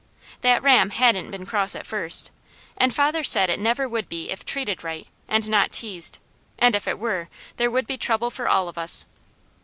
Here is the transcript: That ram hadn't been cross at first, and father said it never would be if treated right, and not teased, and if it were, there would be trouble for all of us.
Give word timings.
That 0.41 0.63
ram 0.63 0.89
hadn't 0.89 1.29
been 1.29 1.45
cross 1.45 1.75
at 1.75 1.85
first, 1.85 2.31
and 2.75 2.91
father 2.91 3.23
said 3.23 3.51
it 3.51 3.59
never 3.59 3.87
would 3.87 4.09
be 4.09 4.31
if 4.31 4.43
treated 4.43 4.83
right, 4.83 5.05
and 5.27 5.47
not 5.47 5.71
teased, 5.71 6.17
and 6.57 6.73
if 6.73 6.87
it 6.87 6.97
were, 6.97 7.29
there 7.57 7.69
would 7.69 7.85
be 7.85 7.97
trouble 7.99 8.31
for 8.31 8.49
all 8.49 8.67
of 8.67 8.79
us. 8.79 9.05